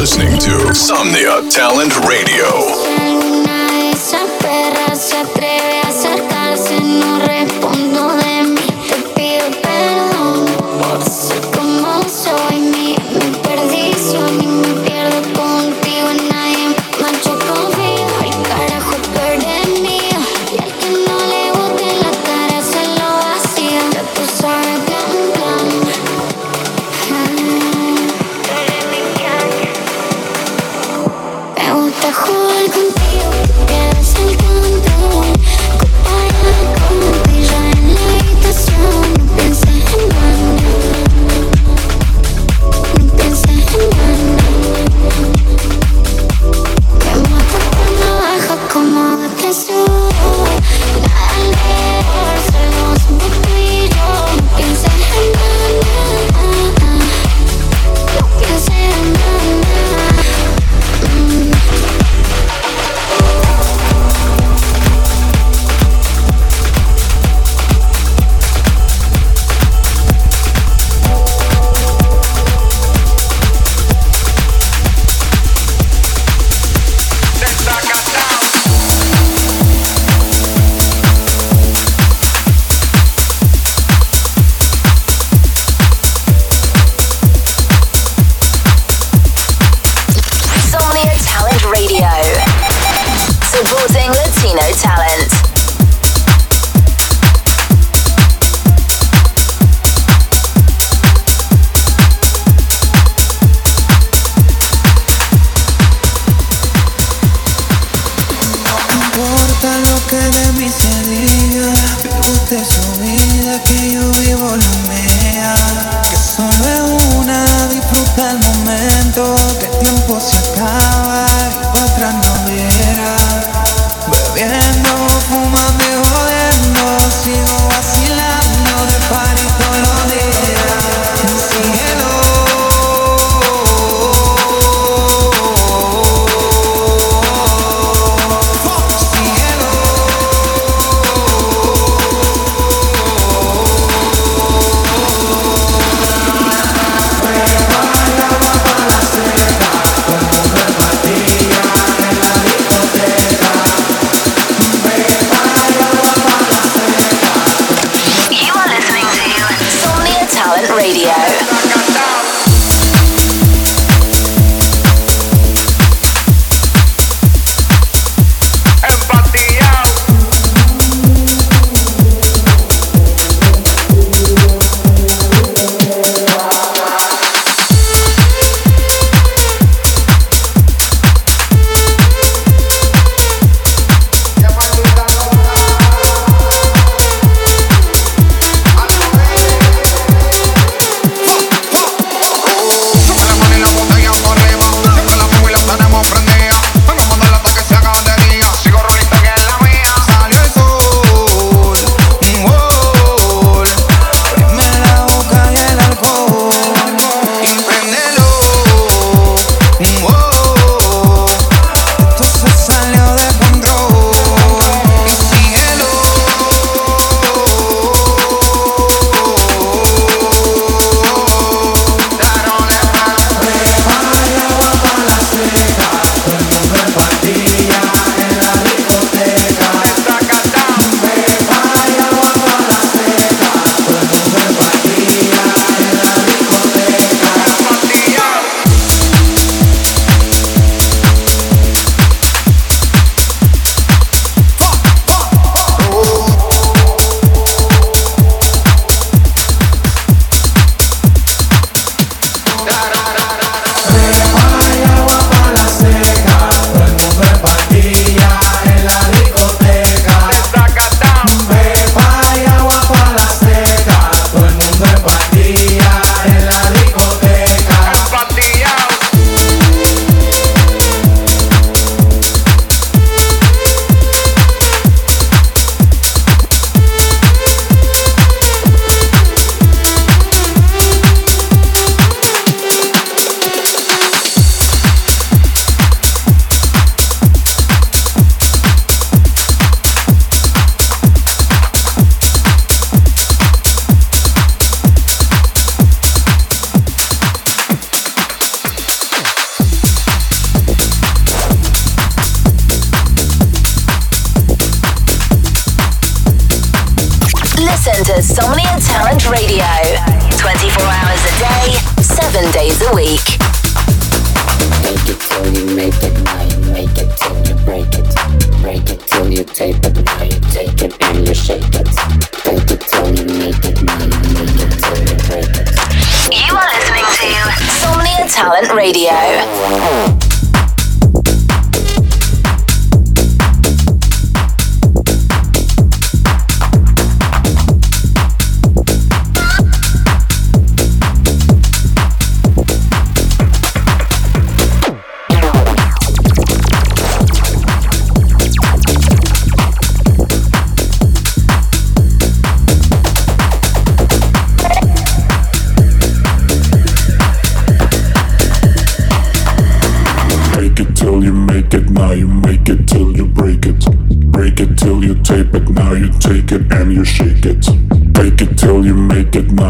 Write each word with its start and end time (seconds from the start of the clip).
Listening 0.00 0.38
to 0.38 0.72
Somnia 0.72 1.46
Talent 1.50 1.94
Radio. 2.08 3.29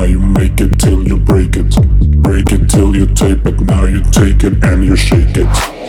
Now 0.00 0.06
you 0.06 0.18
make 0.18 0.58
it 0.62 0.78
till 0.78 1.06
you 1.06 1.18
break 1.18 1.56
it. 1.56 1.76
Break 2.22 2.52
it 2.52 2.70
till 2.70 2.96
you 2.96 3.04
tape 3.04 3.44
it. 3.44 3.60
Now 3.60 3.84
you 3.84 4.02
take 4.04 4.42
it 4.44 4.64
and 4.64 4.82
you 4.82 4.96
shake 4.96 5.36
it. 5.36 5.79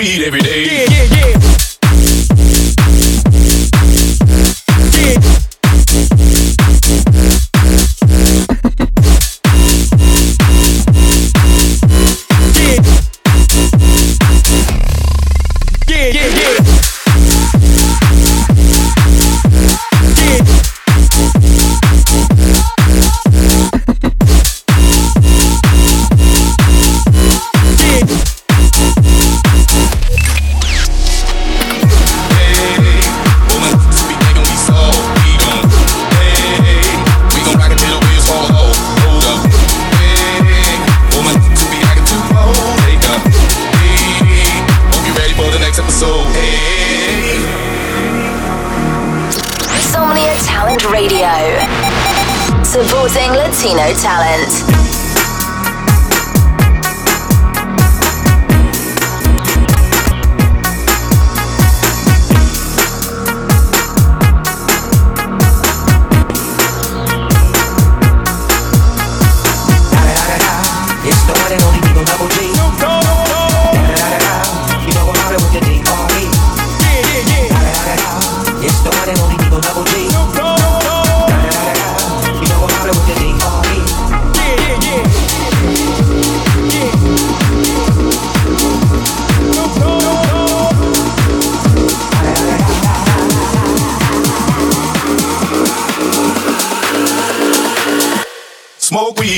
weed 0.00 0.22
every 0.22 0.40
day. 0.40 0.79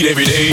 every 0.04 0.24
day. 0.24 0.52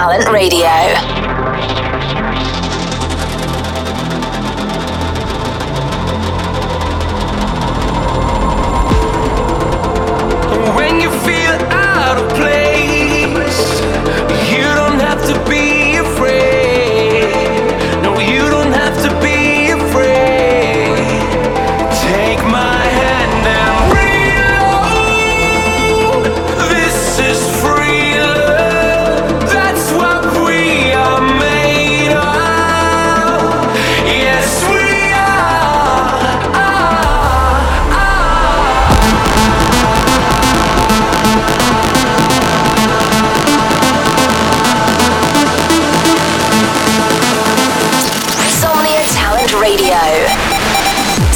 Talent 0.00 0.28
Radio. 0.32 1.89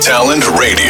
Talent 0.00 0.48
Radio. 0.58 0.89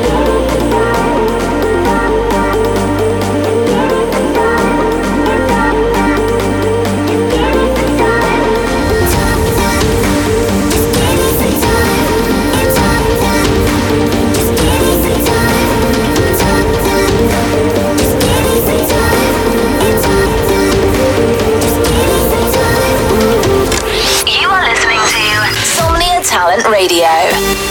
Radio. 27.01 27.70